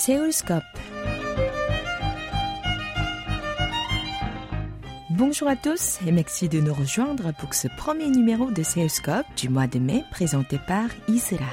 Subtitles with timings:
[0.00, 0.62] Séoulscope.
[5.10, 9.50] Bonjour à tous et merci de nous rejoindre pour ce premier numéro de Séoulscope du
[9.50, 11.44] mois de mai présenté par Isra.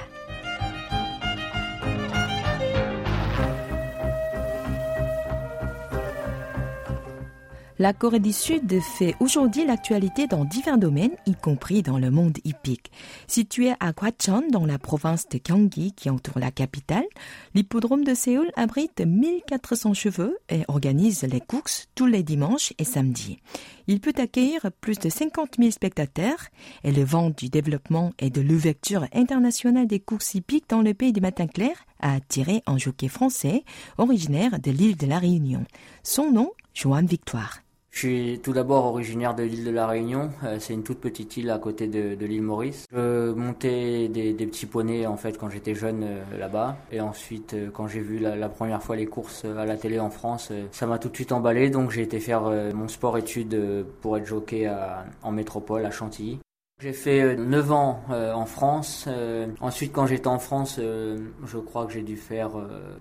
[7.79, 12.39] La Corée du Sud fait aujourd'hui l'actualité dans divers domaines, y compris dans le monde
[12.43, 12.91] hippique.
[13.27, 17.05] Situé à Gwacheon, dans la province de Gyeonggi qui entoure la capitale,
[17.53, 23.37] l'hippodrome de Séoul abrite 1400 cheveux et organise les courses tous les dimanches et samedis.
[23.85, 26.47] Il peut accueillir plus de 50 000 spectateurs
[26.83, 31.13] et le vent du développement et de l'ouverture internationale des courses hippiques dans le pays
[31.13, 33.63] du matin clair a attiré un jockey français
[33.99, 35.63] originaire de l'île de la Réunion.
[36.01, 37.59] Son nom, Joan Victoire.
[37.97, 40.29] Je suis tout d'abord originaire de l'île de la Réunion.
[40.43, 42.85] Euh, c'est une toute petite île à côté de, l'île Maurice.
[42.93, 46.77] Je montais des, petits poneys en fait quand j'étais jeune euh, là-bas.
[46.91, 50.11] Et ensuite, euh, quand j'ai vu la, première fois les courses à la télé en
[50.11, 51.71] France, ça m'a tout de suite emballé.
[51.71, 52.43] Donc j'ai été faire
[52.75, 54.69] mon sport-études pour être jockey
[55.23, 56.37] en métropole à Chantilly.
[56.79, 59.05] J'ai fait 9 euh, ans euh, en France.
[59.07, 62.51] Euh, ensuite, quand j'étais en France, je crois que j'ai dû faire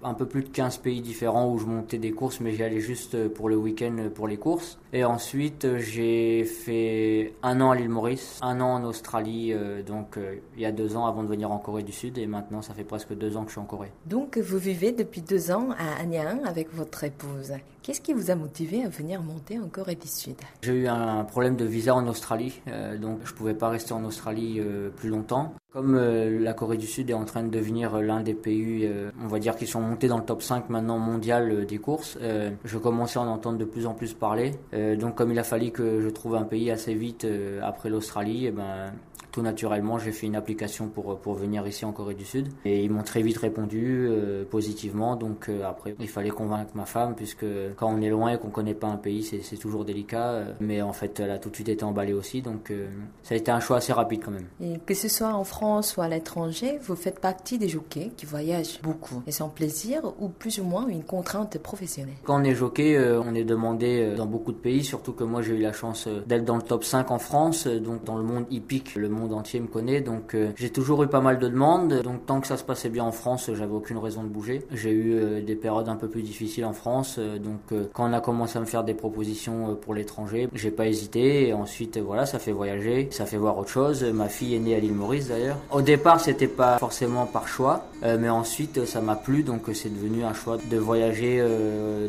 [0.02, 2.80] un peu plus de 15 pays différents où je montais des courses, mais j'y allais
[2.80, 4.78] juste pour le week-end pour les courses.
[4.94, 9.54] Et ensuite, j'ai fait un an à l'île Maurice, un an en Australie,
[9.86, 10.18] donc
[10.56, 12.16] il y a deux ans avant de venir en Corée du Sud.
[12.16, 13.92] Et maintenant, ça fait presque deux ans que je suis en Corée.
[14.06, 17.52] Donc, vous vivez depuis deux ans à Anyang avec votre épouse.
[17.82, 20.36] Qu'est-ce qui vous a motivé à venir monter en Corée du Sud?
[20.62, 22.60] J'ai eu un problème de visa en Australie,
[23.00, 25.54] donc je pouvais pas rester en Australie euh, plus longtemps.
[25.72, 29.10] Comme euh, la Corée du Sud est en train de devenir l'un des pays, euh,
[29.22, 32.18] on va dire, qui sont montés dans le top 5 maintenant mondial des courses,
[32.64, 34.52] je commençais à en entendre de plus en plus parler.
[34.98, 37.26] donc comme il a fallu que je trouve un pays assez vite
[37.62, 38.92] après l'Australie, et eh ben,
[39.36, 42.48] tout naturellement, j'ai fait une application pour, pour venir ici en Corée du Sud.
[42.64, 45.14] Et ils m'ont très vite répondu euh, positivement.
[45.14, 47.44] Donc euh, après, il fallait convaincre ma femme, puisque
[47.76, 50.42] quand on est loin et qu'on connaît pas un pays, c'est toujours délicat.
[50.60, 52.40] Mais en fait, elle a tout de suite été emballée aussi.
[52.40, 52.88] Donc euh,
[53.22, 54.46] ça a été un choix assez rapide quand même.
[54.58, 58.24] Et que ce soit en France ou à l'étranger, vous faites partie des jockeys qui
[58.24, 59.22] voyagent beaucoup.
[59.26, 62.16] Et sans plaisir ou plus ou moins une contrainte professionnelle?
[62.24, 65.56] Quand on est jockey, on est demandé dans beaucoup de pays, surtout que moi j'ai
[65.56, 68.94] eu la chance d'être dans le top 5 en France, donc dans le monde hippique,
[68.94, 72.02] le monde entier me connaît, donc euh, j'ai toujours eu pas mal de demandes.
[72.02, 74.62] Donc tant que ça se passait bien en France, j'avais aucune raison de bouger.
[74.72, 77.60] J'ai eu euh, des périodes un peu plus difficiles en France, euh, donc
[77.92, 81.48] quand on a commencé à me faire des propositions pour l'étranger, j'ai pas hésité.
[81.48, 84.04] Et ensuite, voilà, ça fait voyager, ça fait voir autre chose.
[84.04, 85.58] Ma fille est née à l'île Maurice d'ailleurs.
[85.70, 90.24] Au départ, c'était pas forcément par choix, mais ensuite ça m'a plu, donc c'est devenu
[90.24, 91.44] un choix de voyager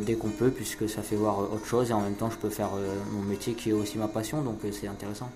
[0.06, 2.50] dès qu'on peut, puisque ça fait voir autre chose et en même temps je peux
[2.50, 2.70] faire
[3.12, 5.30] mon métier qui est aussi ma passion, donc c'est intéressant.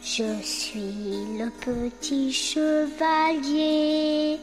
[0.00, 4.38] Je suis le petit chevalier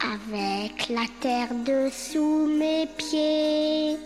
[0.00, 3.98] avec la terre dessous mes pieds.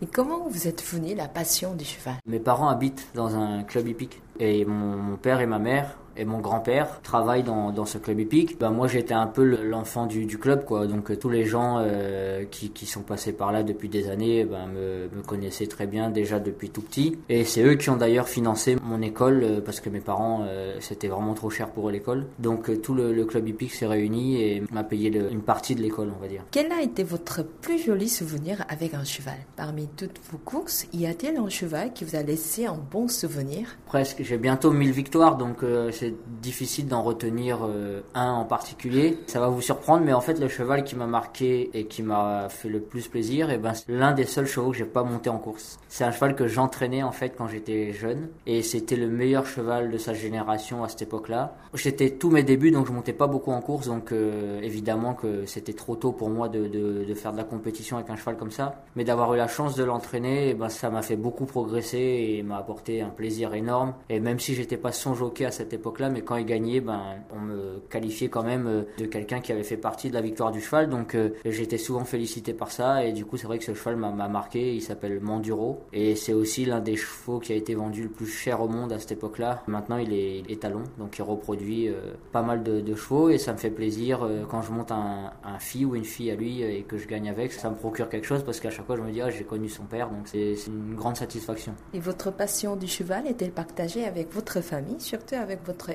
[0.00, 2.14] Et comment vous êtes venu la passion du cheval?
[2.26, 6.38] Mes parents habitent dans un club hippique et mon père et ma mère et mon
[6.40, 8.58] grand-père travaille dans, dans ce club hippique.
[8.58, 10.86] Ben, moi, j'étais un peu l'enfant du, du, club, quoi.
[10.86, 14.44] Donc, euh, tous les gens euh, qui, qui, sont passés par là depuis des années
[14.44, 17.18] ben, me, me, connaissaient très bien déjà depuis tout petit.
[17.28, 20.44] Et c'est eux qui ont d'ailleurs financé mon école euh, parce que mes parents,
[20.80, 22.26] c'était vraiment trop cher pour l'école.
[22.38, 26.10] Donc, tout le, le, club hippique s'est réuni et m'a payé une partie de l'école,
[26.16, 26.42] on va dire.
[26.50, 29.36] Quel a été votre plus joli souvenir avec un cheval?
[29.54, 33.76] Parmi toutes vos courses, y a-t-il un cheval qui vous a laissé un bon souvenir?
[33.86, 34.22] Presque.
[34.22, 35.58] J'ai bientôt 1000 victoires, donc
[35.92, 36.07] c'est
[36.42, 39.18] difficile d'en retenir euh, un en particulier.
[39.26, 42.48] Ça va vous surprendre, mais en fait, le cheval qui m'a marqué et qui m'a
[42.48, 45.02] fait le plus plaisir, et eh ben, c'est l'un des seuls chevaux que j'ai pas
[45.02, 45.78] monté en course.
[45.88, 49.90] C'est un cheval que j'entraînais en fait quand j'étais jeune, et c'était le meilleur cheval
[49.90, 51.54] de sa génération à cette époque-là.
[51.74, 55.46] C'était tous mes débuts, donc je montais pas beaucoup en course, donc euh, évidemment que
[55.46, 58.36] c'était trop tôt pour moi de, de, de, faire de la compétition avec un cheval
[58.36, 58.82] comme ça.
[58.96, 62.42] Mais d'avoir eu la chance de l'entraîner, eh ben, ça m'a fait beaucoup progresser et
[62.42, 63.94] m'a apporté un plaisir énorme.
[64.08, 67.16] Et même si j'étais pas son jockey à cette époque mais quand il gagnait, ben,
[67.34, 70.52] on me qualifiait quand même euh, de quelqu'un qui avait fait partie de la victoire
[70.52, 70.88] du cheval.
[70.88, 73.04] Donc euh, j'étais souvent félicité par ça.
[73.04, 74.74] Et du coup, c'est vrai que ce cheval m'a marqué.
[74.74, 75.80] Il s'appelle Manduro.
[75.92, 78.92] Et c'est aussi l'un des chevaux qui a été vendu le plus cher au monde
[78.92, 79.62] à cette époque-là.
[79.66, 80.84] Maintenant, il est étalon.
[80.98, 83.28] Donc il reproduit euh, pas mal de, chevaux.
[83.30, 86.34] Et ça me fait plaisir quand je monte un, un fille ou une fille à
[86.34, 87.52] lui et que je gagne avec.
[87.52, 89.68] Ça me procure quelque chose parce qu'à chaque fois, je me dis, ah, j'ai connu
[89.68, 90.08] son père.
[90.08, 91.74] Donc c'est une grande satisfaction.
[91.92, 95.87] Et votre passion du cheval est-elle partagée avec votre famille, surtout avec votre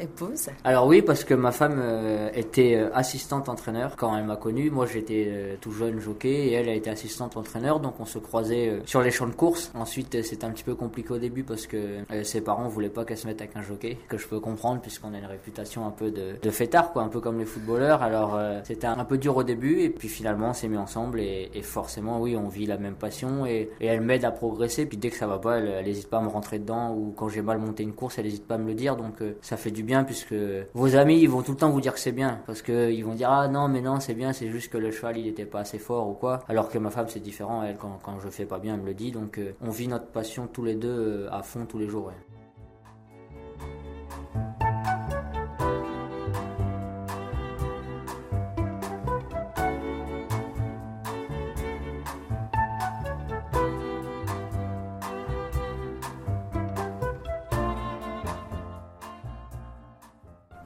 [0.64, 4.70] Alors oui, parce que ma femme euh, était euh, assistante entraîneur quand elle m'a connu.
[4.70, 8.20] Moi, j'étais euh, tout jeune jockey et elle a été assistante entraîneur, donc on se
[8.20, 9.72] croisait sur les champs de course.
[9.76, 13.18] Ensuite, c'était un petit peu compliqué au début parce que ses parents voulaient pas qu'elle
[13.18, 16.12] se mette avec un jockey, que je peux comprendre puisqu'on a une réputation un peu
[16.12, 18.02] de, de fêtard, quoi, un peu comme les footballeurs.
[18.02, 21.50] Alors c'était un peu dur au début et puis finalement on s'est mis ensemble et,
[21.62, 24.86] forcément oui, on vit la même passion et, et elle m'aide à progresser.
[24.86, 27.14] Puis dès que ça va pas, elle, elle hésite pas à me rentrer dedans ou
[27.16, 28.96] quand j'ai mal monté une course, elle hésite pas à me le dire.
[28.96, 30.36] Donc ça fait du bien puisque
[30.74, 33.04] vos amis ils vont tout le temps vous dire que c'est bien parce que ils
[33.04, 35.46] vont dire ah non mais non c'est bien, c'est juste que le cheval il était
[35.46, 36.44] pas assez fort ou quoi.
[36.48, 38.88] Alors que ma femme c'est différent, elle quand, quand je fais pas bien elle me
[38.88, 39.12] le dit.
[39.12, 42.12] Donc euh, on vit notre passion tous les deux euh, à fond tous les jours.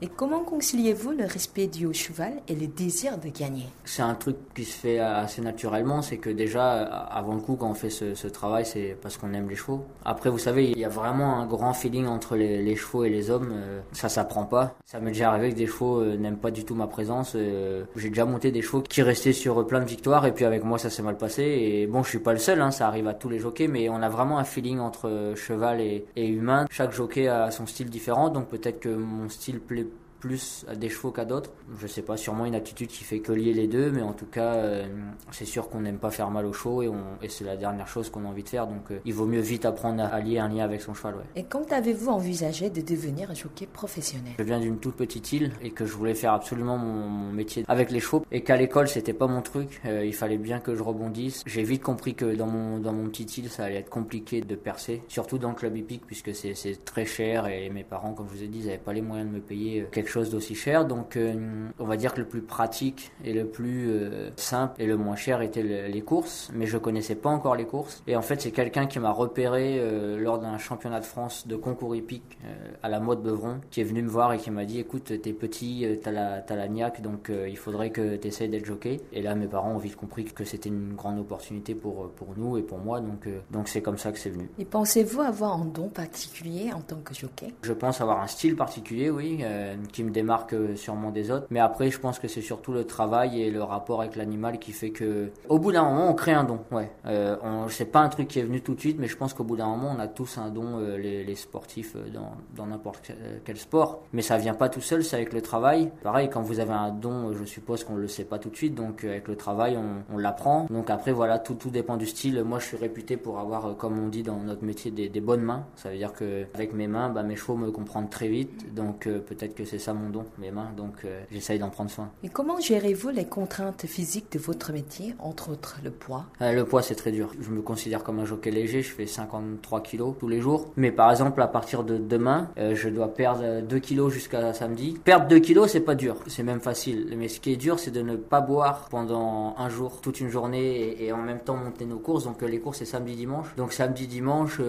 [0.00, 3.66] Et comment conciliez-vous le respect dû au cheval et le désir de gagner?
[3.84, 7.68] C'est un truc qui se fait assez naturellement, c'est que déjà, avant le coup, quand
[7.68, 9.84] on fait ce, travail, c'est parce qu'on aime les chevaux.
[10.04, 13.30] Après, vous savez, il y a vraiment un grand feeling entre les, chevaux et les
[13.30, 13.50] hommes.
[13.52, 14.76] euh, Ça s'apprend pas.
[14.86, 17.32] Ça m'est déjà arrivé que des chevaux euh, n'aiment pas du tout ma présence.
[17.34, 20.62] euh, J'ai déjà monté des chevaux qui restaient sur plein de victoires, et puis avec
[20.62, 21.42] moi, ça s'est mal passé.
[21.42, 23.88] Et bon, je suis pas le seul, hein, ça arrive à tous les jockeys, mais
[23.88, 26.66] on a vraiment un feeling entre euh, cheval et humain.
[26.70, 29.87] Chaque jockey a son style différent, donc peut-être que mon style plaît
[30.20, 31.50] plus à des chevaux qu'à d'autres.
[31.78, 34.26] Je sais pas, sûrement une attitude qui fait que lier les deux, mais en tout
[34.26, 34.86] cas, euh,
[35.30, 36.90] c'est sûr qu'on n'aime pas faire mal aux chevaux et,
[37.28, 38.66] c'est la dernière chose qu'on a envie de faire.
[38.66, 41.16] Donc, euh, il vaut mieux vite apprendre à, à lier un lien avec son cheval.
[41.16, 41.24] Ouais.
[41.36, 44.32] Et quand avez-vous envisagé de devenir un jockey professionnel?
[44.38, 47.64] Je viens d'une toute petite île et que je voulais faire absolument mon, mon métier
[47.68, 49.80] avec les chevaux et qu'à l'école c'était pas mon truc.
[49.84, 51.42] Euh, il fallait bien que je rebondisse.
[51.46, 54.54] J'ai vite compris que dans mon dans mon petite île ça allait être compliqué de
[54.54, 58.36] percer, surtout dans le club hippique puisque c'est très cher et mes parents, comme je
[58.36, 60.54] vous ai dit, ils avaient pas les moyens de me payer euh, quelque chose d'aussi
[60.54, 60.86] cher.
[60.86, 61.34] Donc euh,
[61.78, 65.16] on va dire que le plus pratique et le plus euh, simple et le moins
[65.16, 68.02] cher étaient le- les courses, mais je connaissais pas encore les courses.
[68.06, 71.56] Et en fait c'est quelqu'un qui m'a repéré euh, lors d'un championnat de France de
[71.56, 72.38] concours hippique
[72.82, 75.32] à la mode Beuvron, qui est venu me voir et qui m'a dit écoute t'es
[75.32, 79.00] petit, t'as la t'as la niaque, donc il faudrait que t'essayes d'être jockey.
[79.12, 82.56] Et là mes parents ont vite compris que c'était une grande opportunité pour pour nous
[82.56, 84.48] et pour moi, donc donc c'est comme ça que c'est venu.
[84.58, 87.52] Et pensez-vous avoir un don particulier en tant que jockey?
[87.62, 91.48] Je pense avoir un style particulier, oui, euh, qui me démarque euh, sûrement des autres.
[91.50, 94.70] Mais après, je pense que c'est surtout le travail et le rapport avec l'animal qui
[94.70, 96.60] fait que, au bout d'un moment, on crée un don.
[96.70, 97.36] Ouais, euh,
[97.68, 99.56] c'est pas un truc qui est venu tout de suite, mais je pense qu'au bout
[99.56, 102.08] d'un moment, on a tous un don, euh, les, sportifs euh,
[102.54, 103.10] dans n'importe
[103.44, 104.04] quel, sport.
[104.12, 105.90] Mais ça vient pas tout seul, c'est avec le travail.
[106.04, 108.76] Pareil, quand vous avez un don, je suppose qu'on le sait pas tout de suite,
[108.76, 110.66] donc avec le travail, on, l'apprend.
[110.70, 112.42] Donc après, voilà, tout tout dépend du style.
[112.44, 115.64] Moi, je suis réputé pour avoir, comme on dit dans notre métier, des, bonnes mains.
[115.74, 118.72] Ça veut dire que avec mes mains, bah, mes chevaux me comprennent très vite.
[118.74, 120.70] Donc peut-être que c'est ça mon don, mes mains.
[120.76, 122.10] Donc euh, j'essaye d'en prendre soin.
[122.22, 126.26] Et comment gérez-vous les contraintes physiques de votre métier, entre autres le poids?
[126.40, 127.32] Euh, le poids c'est très dur.
[127.40, 130.72] Je me considère comme un jockey léger, je fais 53 kilos tous les jours.
[130.76, 134.98] Mais par exemple à partir de demain, euh, je dois perdre 2 kilos jusqu'à samedi.
[135.04, 137.14] Perdre 2 kilos c'est pas dur, c'est même facile.
[137.16, 140.28] Mais ce qui est dur c'est de ne pas boire pendant un jour, toute une
[140.28, 142.24] journée et, et en même temps monter nos courses.
[142.24, 143.54] Donc les courses c'est samedi dimanche.
[143.56, 144.60] Donc samedi dimanche,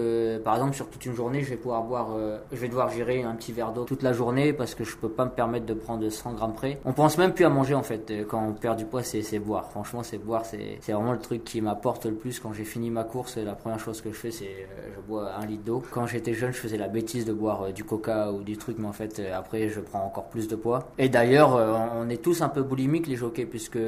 [0.44, 2.16] par exemple sur toute une journée je vais pouvoir boire,
[2.52, 5.09] je vais devoir gérer un petit verre d'eau toute la journée parce que je peux
[5.10, 6.78] pas me permettre de prendre 100 grammes près.
[6.84, 9.38] On pense même plus à manger en fait Euh, quand on perd du poids c'est
[9.38, 9.70] boire.
[9.70, 13.04] Franchement c'est boire c'est vraiment le truc qui m'apporte le plus quand j'ai fini ma
[13.04, 13.36] course.
[13.36, 15.82] La première chose que je fais c'est euh, je bois un litre d'eau.
[15.90, 18.76] Quand j'étais jeune je faisais la bêtise de boire euh, du coca ou du truc
[18.78, 20.88] mais en fait euh, après je prends encore plus de poids.
[20.98, 23.78] Et d'ailleurs euh, on est tous un peu boulimiques les jockeys puisque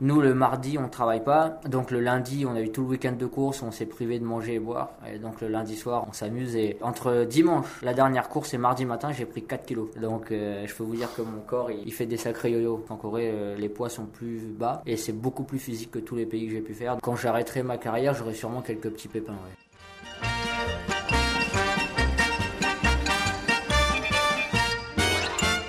[0.00, 3.12] nous le mardi on travaille pas donc le lundi on a eu tout le week-end
[3.12, 6.12] de course on s'est privé de manger et boire et donc le lundi soir on
[6.12, 10.30] s'amuse et entre dimanche la dernière course et mardi matin j'ai pris 4 kilos donc
[10.30, 13.30] euh, je peux vous dire que mon corps il, fait des sacrés yo-yo en Corée
[13.32, 16.46] euh, les poids sont plus bas et c'est beaucoup plus physique que tous les pays
[16.46, 19.34] que j'ai pu faire quand j'arrêterai ma carrière j'aurai sûrement quelques petits pépins.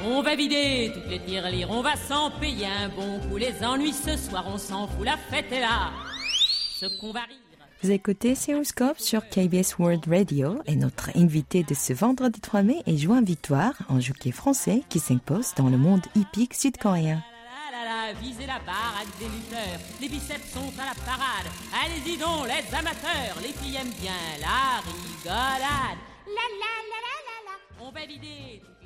[0.06, 3.38] On va vider toutes les tirelires, on va s'en payer un bon coup.
[3.38, 5.90] Les ennuis ce soir, on s'en fout, la fête est là.
[6.80, 7.51] Ce qu'on va rire.
[7.84, 12.84] Vous écoutez Séoscope sur KBS World Radio et notre invité de ce vendredi 3 mai
[12.86, 17.24] est Joan Victoire, un jockey français qui s'impose dans le monde hippique sud-coréen.
[18.22, 19.80] Visez la barre avec des lutteurs.
[20.02, 21.48] Les biceps sont à la parade.
[21.72, 23.38] Allez-y donc, les amateurs.
[23.42, 24.12] Les filles aiment bien
[24.42, 25.98] la rigolade.
[26.28, 27.56] La la la la la la.
[27.80, 28.81] On va toutes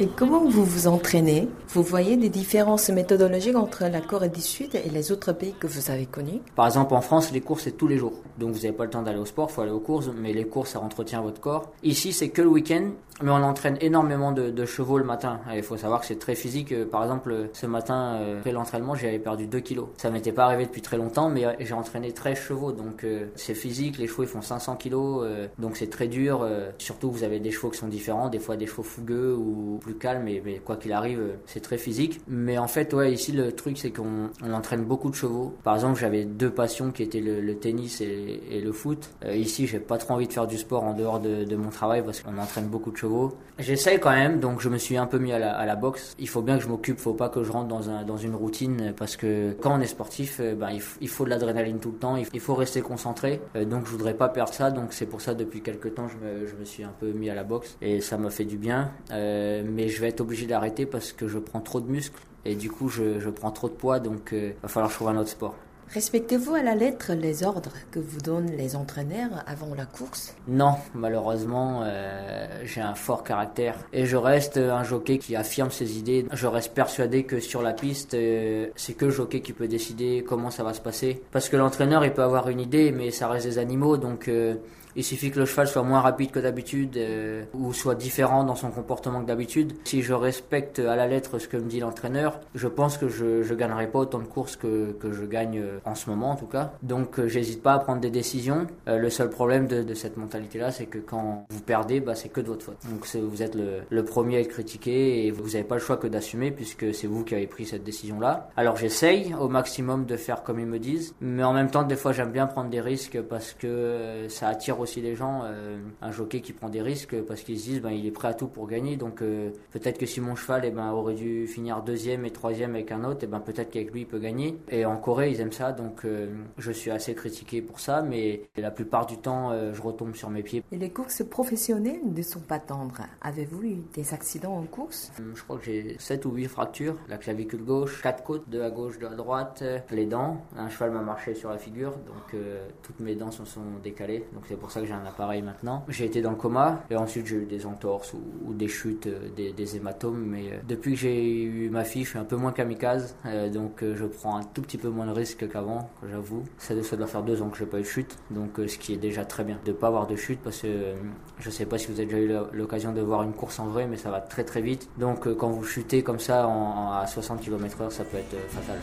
[0.00, 1.48] Et comment vous vous entraînez?
[1.70, 5.66] Vous voyez des différences méthodologiques entre la Corée du Sud et les autres pays que
[5.66, 6.40] vous avez connus?
[6.54, 8.12] Par exemple, en France, les courses, c'est tous les jours.
[8.38, 10.32] Donc vous n'avez pas le temps d'aller au sport, il faut aller aux courses, mais
[10.32, 11.72] les courses, ça entretient votre corps.
[11.82, 12.90] Ici, c'est que le week-end,
[13.22, 15.40] mais on entraîne énormément de, chevaux le matin.
[15.54, 16.72] Il faut savoir que c'est très physique.
[16.72, 19.88] Euh, par exemple, ce matin, euh, après l'entraînement, j'avais perdu 2 kilos.
[19.96, 22.72] Ça m'était pas arrivé depuis très longtemps, mais euh, j'ai entraîné 13 chevaux.
[22.72, 23.04] Donc
[23.34, 25.26] c'est physique, les chevaux ils font 500 kilos,
[25.58, 26.46] donc c'est très dur.
[26.78, 29.94] surtout, vous avez des chevaux qui sont différents, des fois des chevaux fougueux ou plus
[29.94, 32.20] calmes, mais, quoi qu'il arrive, c'est très physique.
[32.28, 35.54] Mais en fait, ouais, ici le truc c'est qu'on on entraîne beaucoup de chevaux.
[35.64, 39.10] Par exemple, j'avais deux passions qui étaient le, tennis et, le foot.
[39.32, 42.20] ici, j'ai pas trop envie de faire du sport en dehors de, mon travail parce
[42.20, 43.34] qu'on entraîne beaucoup de chevaux.
[43.58, 46.14] J'essaye quand même, donc je me suis un peu mis à la, boxe.
[46.18, 48.34] Il faut bien que je m'occupe, faut pas que je rentre dans, un, dans une
[48.34, 50.70] routine parce que quand on est sportif, euh, ben,
[51.00, 53.40] il, faut de l'adrénaline tout le temps, il faut rester concentré.
[53.56, 56.56] Euh, donc je voudrais pas perdre ça, donc c'est pour ça depuis quelques temps je
[56.56, 58.90] me, suis un peu mis à la boxe et ça m'a fait du bien.
[59.18, 62.54] Euh, mais je vais être obligé d'arrêter parce que je prends trop de muscles et
[62.54, 65.08] du coup je, je prends trop de poids, donc il va falloir que je trouve
[65.08, 65.54] un autre sport.
[65.90, 70.34] Respectez-vous à la lettre les ordres que vous donnent les entraîneurs avant la course?
[70.46, 75.98] Non, malheureusement, euh, j'ai un fort caractère et je reste un jockey qui affirme ses
[75.98, 76.26] idées.
[76.30, 80.22] Je reste persuadé que sur la piste, euh, c'est que le jockey qui peut décider
[80.28, 81.22] comment ça va se passer.
[81.32, 84.56] Parce que l'entraîneur, il peut avoir une idée, mais ça reste des animaux, donc euh,
[84.98, 88.56] il suffit que le cheval soit moins rapide que d'habitude euh, ou soit différent dans
[88.56, 89.74] son comportement que d'habitude.
[89.84, 93.44] Si je respecte à la lettre ce que me dit l'entraîneur, je pense que je,
[93.44, 96.34] je gagnerai pas autant de courses que, que je gagne euh, en ce moment en
[96.34, 96.72] tout cas.
[96.82, 98.66] Donc euh, j'hésite pas à prendre des décisions.
[98.88, 102.40] le seul problème de, de cette mentalité-là, c'est que quand vous perdez, bah, c'est que
[102.40, 102.78] de votre faute.
[102.90, 105.96] Donc vous êtes le, le, premier à être critiqué et vous n'avez pas le choix
[105.96, 108.50] que d'assumer puisque c'est vous qui avez pris cette décision-là.
[108.56, 111.94] Alors j'essaye au maximum de faire comme ils me disent, mais en même temps des
[111.94, 115.78] fois j'aime bien prendre des risques parce que ça attire aussi aussi les gens euh,
[116.00, 118.34] un jockey qui prend des risques parce qu'ils se disent ben, il est prêt à
[118.34, 118.96] tout pour gagner.
[118.96, 122.74] Donc euh, peut-être que si mon cheval eh ben, aurait dû finir deuxième et troisième
[122.74, 124.58] avec un autre, et eh ben, peut-être qu'avec lui il peut gagner.
[124.70, 128.42] Et en Corée ils aiment ça, donc euh, je suis assez critiqué pour ça, mais
[128.56, 130.62] la plupart du temps je retombe sur mes pieds.
[130.72, 133.02] Et les courses professionnelles ne sont pas tendres.
[133.20, 135.12] Avez-vous eu des accidents en course?
[135.34, 138.70] Je crois que j'ai 7 ou 8 fractures, la clavicule gauche, 4 côtes, 2 à
[138.70, 140.42] gauche, 2 à droite, les dents.
[140.56, 142.40] Un cheval m'a marché sur la figure, donc
[142.82, 144.24] toutes mes dents se sont décalées.
[144.32, 145.84] Donc c'est pour ça que j'ai un appareil maintenant.
[145.88, 149.28] J'ai été dans le coma et ensuite j'ai eu des entorses ou, des chutes, euh,
[149.36, 150.24] des, hématomes.
[150.24, 153.16] Mais euh, depuis que j'ai eu ma fille, je suis un peu moins kamikaze.
[153.26, 156.44] Euh, donc je prends un tout petit peu moins de risques qu'avant, j'avoue.
[156.58, 158.16] Ça, doit faire deux ans que j'ai pas eu de chute.
[158.30, 160.94] Donc ce qui est déjà très bien de pas avoir de chute parce que
[161.38, 163.86] je sais pas si vous avez déjà eu l'occasion de voir une course en vrai,
[163.86, 164.88] mais ça va très très vite.
[164.98, 168.78] Donc quand vous chutez comme ça à 60 km/h, ça peut être fatal.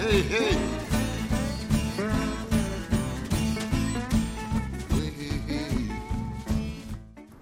[0.00, 0.87] Hey, hey.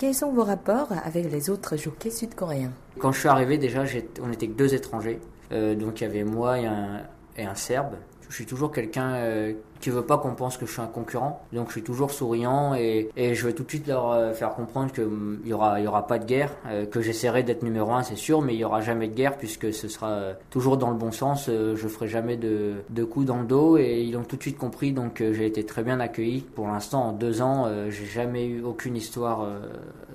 [0.06, 2.70] Quels sont vos rapports avec les autres jockeys sud-coréens
[3.00, 3.82] Quand je suis arrivé, déjà,
[4.22, 5.18] on n'était que deux étrangers.
[5.50, 7.02] Euh, donc il y avait moi et un,
[7.36, 7.96] et un Serbe.
[8.28, 9.54] Je suis toujours quelqu'un euh,
[9.86, 11.40] qui veut pas qu'on pense que je suis un concurrent.
[11.52, 14.90] Donc je suis toujours souriant et, je vais tout de suite leur euh, faire comprendre
[14.90, 18.42] qu'il hum, y aura, pas de guerre, euh, que j'essaierai d'être numéro un, c'est sûr,
[18.42, 21.12] mais il y aura jamais de guerre puisque ce sera euh, toujours dans le bon
[21.12, 21.48] sens.
[21.48, 24.58] je ferai jamais de, de coups dans le dos et ils ont tout de suite
[24.58, 24.90] compris.
[24.90, 26.40] Donc j'ai été très bien accueilli.
[26.40, 29.46] Pour l'instant, en deux ans, j'ai jamais eu aucune histoire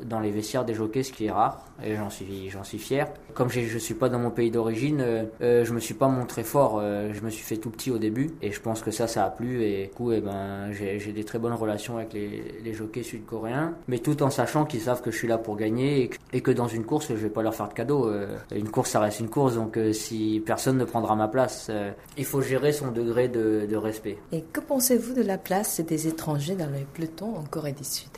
[0.04, 3.08] dans les vestiaires des jockeys, ce qui est rare et j'en suis, j'en suis fier.
[3.34, 5.04] Comme je suis pas dans mon pays d'origine,
[5.40, 6.82] je me suis pas montré fort.
[6.82, 9.30] je me suis fait tout petit au début et je pense que ça, ça a
[9.30, 13.03] plu et du coup, eh ben, j'ai des très bonnes relations avec les, les jockeys
[13.03, 16.51] sud-coréens, mais tout en sachant qu'ils savent que je suis là pour gagner et que,
[16.51, 18.10] dans une course, je vais pas leur faire de cadeau.
[18.10, 21.68] Euh, une course, ça reste une course, donc euh, si personne ne prendra ma place,
[21.70, 24.18] euh, il faut gérer son degré de, de respect.
[24.32, 28.10] Et que pensez-vous de la place des étrangers dans les pelotons en Corée du Sud?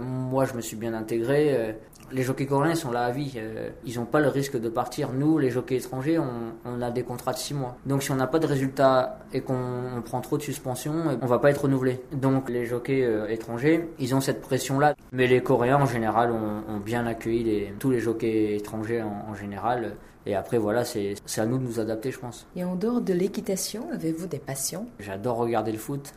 [0.00, 1.76] Moi, je me suis bien intégré
[2.12, 3.34] les jockeys coréens sont là à vie.
[3.36, 5.12] Euh, ils n'ont pas le risque de partir.
[5.12, 7.76] Nous, les jockeys étrangers, on, a des contrats de 6 mois.
[7.86, 11.26] Donc si on n'a pas de résultat et qu'on prend trop de suspension, euh, on
[11.26, 12.00] va pas être renouvelé.
[12.12, 14.94] Donc les jockeys euh, étrangers, ils ont cette pression-là.
[15.12, 19.94] Mais les Coréens, en général, ont, bien accueilli les, tous les jockeys étrangers en, général.
[20.26, 22.46] Et après, voilà, c'est à nous de nous adapter, je pense.
[22.54, 24.86] Et en dehors de l'équitation, avez-vous des passions?
[25.00, 26.12] J'adore regarder le foot.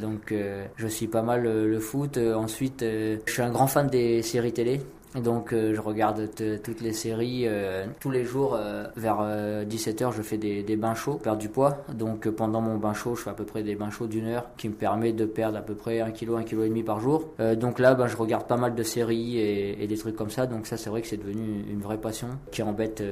[0.00, 0.32] donc,
[0.76, 2.18] je suis pas mal le foot.
[2.18, 4.80] ensuite, je suis un grand fan des séries télé.
[5.14, 6.28] Donc euh, je regarde
[6.62, 9.18] toutes les séries euh, tous les jours euh, vers
[9.66, 11.84] 17h je fais des, des, bains chauds, perdre du poids.
[11.92, 14.46] Donc pendant mon bain chaud je fais à peu près des bains chauds d'une heure
[14.56, 17.00] qui me permet de perdre à peu près 1 kg, 1 kg et demi par
[17.00, 17.30] jour.
[17.56, 20.46] donc là ben, je regarde pas mal de séries et, et des trucs comme ça.
[20.46, 23.02] Donc ça c'est vrai que c'est devenu une vraie passion qui embête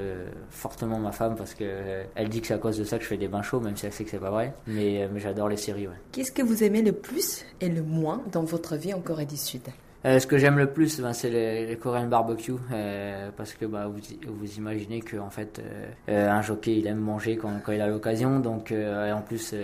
[0.50, 3.08] fortement ma femme parce que elle dit que c'est à cause de ça que je
[3.08, 4.54] fais des bains chauds même si elle sait que c'est pas vrai.
[4.66, 5.86] Mais, mais j'adore les séries.
[5.86, 5.94] Ouais.
[6.10, 9.36] Qu'est-ce que vous aimez le plus et le moins dans votre vie en Corée du
[9.36, 9.62] Sud?
[10.04, 13.66] Euh, ce que j'aime le plus, ben, c'est les, les Korean barbecue, euh, parce que
[13.66, 17.52] bah, vous, vous imaginez que en fait, euh, euh, un jockey il aime manger quand,
[17.64, 19.54] quand il a l'occasion, donc euh, et en plus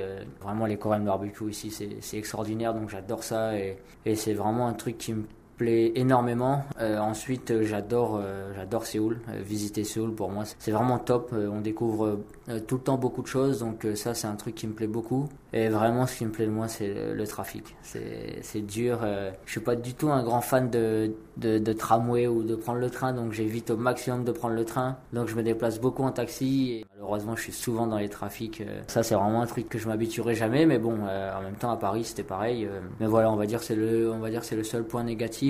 [0.40, 3.58] vraiment les Korean barbecue ici c'est extraordinaire, donc j'adore ça.
[3.58, 5.24] Et, et c'est vraiment un truc qui me
[5.58, 6.64] plaît énormément.
[6.80, 9.18] Euh, ensuite, euh, j'adore, euh, j'adore Séoul.
[9.44, 11.32] visiter Séoul pour moi, c'est vraiment top.
[11.32, 12.20] on découvre
[12.66, 15.28] tout le temps beaucoup de choses, donc ça, c'est un truc qui me plaît beaucoup.
[15.52, 17.76] Et vraiment, ce qui me plaît le moins, c'est le, trafic.
[17.82, 19.00] C'est, dur.
[19.44, 22.78] je suis pas du tout un grand fan de, de, de, tramway ou de prendre
[22.78, 24.96] le train, donc j'évite au maximum de prendre le train.
[25.12, 26.72] Donc je me déplace beaucoup en taxi.
[26.72, 28.62] Et malheureusement, je suis souvent dans les trafics.
[28.86, 31.76] ça, c'est vraiment un truc que je m'habituerai jamais, mais bon, en même temps, à
[31.76, 32.68] Paris, c'était pareil.
[33.00, 35.47] mais voilà, on va dire c'est le, on va dire c'est le seul point négatif.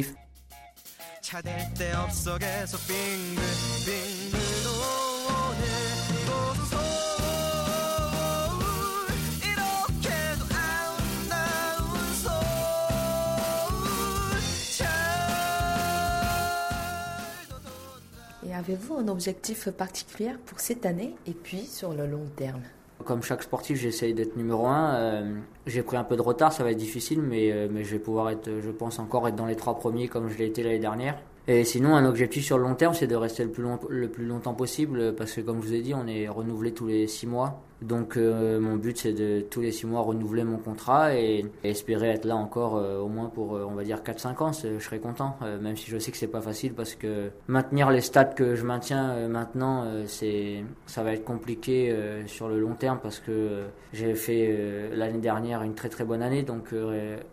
[18.47, 22.62] Et avez-vous un objectif particulier pour cette année et puis sur le long terme?
[23.09, 24.95] Comme chaque sportif, j'essaye d'être numéro un.
[24.97, 25.35] Euh,
[25.67, 27.99] j'ai pris un peu de retard, ça va être difficile, mais, euh, mais je vais
[27.99, 30.79] pouvoir être, je pense encore être dans les trois premiers comme je l'ai été l'année
[30.79, 31.19] dernière.
[31.47, 34.09] Et sinon, un objectif sur le long terme, c'est de rester le plus, long, le
[34.09, 37.07] plus longtemps possible, parce que comme je vous ai dit, on est renouvelé tous les
[37.07, 37.62] six mois.
[37.82, 42.08] Donc euh, mon but c'est de tous les six mois renouveler mon contrat et, espérer
[42.08, 44.99] être là encore euh, au moins pour euh, on va dire 4-5 ans, je serais
[44.99, 45.37] content.
[45.61, 48.64] même si je sais que c'est pas facile parce que maintenir les stats que je
[48.64, 51.94] maintiens maintenant c'est ça va être compliqué
[52.26, 56.42] sur le long terme parce que j'ai fait l'année dernière une très très bonne année
[56.42, 56.75] donc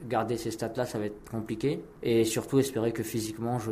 [0.07, 3.71] garder ces stats là ça va être compliqué et surtout espérer que physiquement je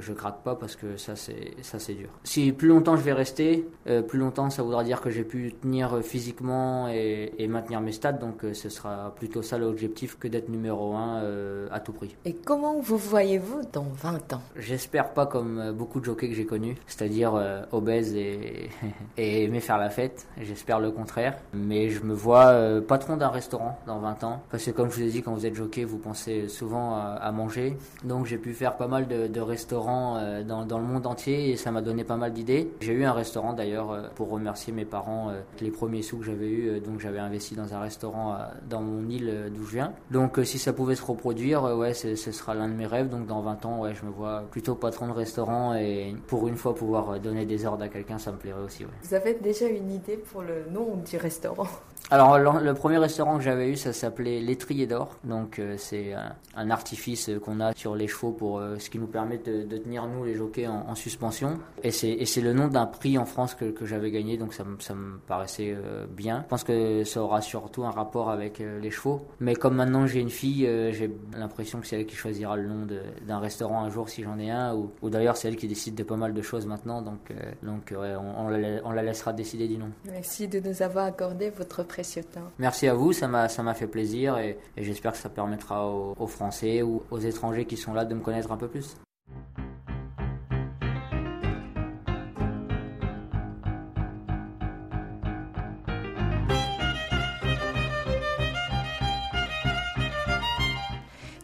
[0.00, 2.08] je craque pas parce que ça c'est ça c'est dur.
[2.24, 3.66] Si plus longtemps je vais rester,
[4.08, 8.12] plus longtemps ça voudra dire que j'ai pu tenir euh, physiquement et, maintenir mes stats.
[8.12, 12.14] Donc euh, ce sera plutôt ça l'objectif que d'être numéro 1 euh, à tout prix.
[12.24, 14.42] Et comment vous voyez-vous dans 20 ans?
[14.56, 17.34] J'espère pas comme beaucoup de jockeys que j'ai connus, c'est-à-dire
[17.72, 18.70] obèse et,
[19.16, 20.26] et aimer faire la fête.
[20.40, 21.36] J'espère le contraire.
[21.52, 24.42] Mais je me vois patron d'un restaurant dans 20 ans.
[24.50, 27.32] Parce que comme je vous ai dit, quand vous êtes jockey, vous pensez souvent à,
[27.32, 27.76] manger.
[28.04, 31.70] Donc j'ai pu faire pas mal de, restaurants dans, dans, le monde entier et ça
[31.70, 32.70] m'a donné pas mal d'idées.
[32.80, 36.68] J'ai eu un restaurant d'ailleurs pour remercier mes parents les premiers sous que j'avais eu,
[36.68, 38.36] euh, donc j'avais investi dans un restaurant euh,
[38.68, 39.92] dans mon île euh, d'où je viens.
[40.10, 43.08] Donc si ça pouvait se reproduire, ouais, ce sera l'un de mes rêves.
[43.08, 46.56] Donc dans 20 ans, ouais, je me vois plutôt patron de restaurant et pour une
[46.56, 48.84] fois pouvoir donner des ordres à quelqu'un, ça me plairait aussi.
[48.84, 48.90] Ouais.
[49.02, 51.66] Vous avez déjà une idée pour le nom du restaurant?
[52.10, 55.16] Alors le, premier restaurant que j'avais eu, ça s'appelait l'étrier d'or.
[55.24, 56.14] Donc c'est
[56.54, 60.24] un, artifice qu'on a sur les chevaux pour ce qui nous permet de, tenir nous
[60.24, 61.58] les jockeys en, suspension.
[61.82, 64.94] Et c'est le nom d'un prix en France que, que j'avais gagné, donc ça, ça
[64.94, 66.42] me paraissait euh, bien.
[66.44, 69.26] Je pense que ça aura surtout un rapport avec euh, les chevaux.
[69.40, 72.68] Mais comme maintenant j'ai une fille, euh, j'ai l'impression que c'est elle qui choisira le
[72.68, 72.86] nom
[73.26, 74.74] d'un restaurant un jour si j'en ai un.
[74.74, 77.02] Ou, d'ailleurs c'est elle qui décide de pas mal de choses maintenant.
[77.02, 79.90] Donc, donc on, la, laissera décider du nom.
[80.10, 82.50] Merci de nous avoir accordé votre précieux temps.
[82.58, 87.02] Merci à vous, ça m'a fait plaisir et, j'espère que ça permettra aux Français ou
[87.10, 88.96] aux étrangers qui sont là de me connaître un peu plus.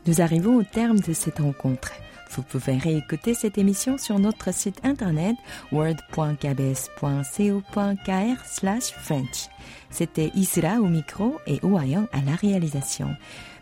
[0.06, 1.92] Nous arrivons au terme de cette rencontre.
[2.38, 5.34] Vous pouvez réécouter cette émission sur notre site internet
[5.72, 9.48] word.kbs.co.kr slash French.
[9.90, 13.08] C'était Isra au micro et Ouayan à la réalisation.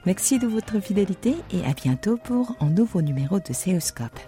[0.05, 4.21] Merci de votre fidélité et à bientôt pour un nouveau numéro de Seoscope.